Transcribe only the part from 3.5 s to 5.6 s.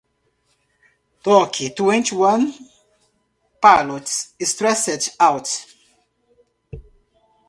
pilots Stressed Out.